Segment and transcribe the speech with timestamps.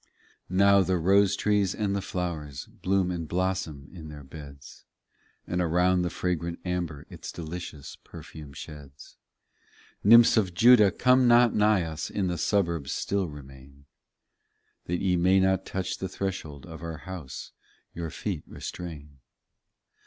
[0.47, 4.83] 1 8 Now the rose trees and the flowers Bloom and blossom in their beds,
[5.45, 9.17] And around the fragrant amber Its delicious perfume sheds.
[10.03, 13.85] Nymphs of Juda come not nigh us, In the suburbs still remain;
[14.85, 17.51] That ye may not touch the threshold Of our house,
[17.93, 19.19] your feet restrain.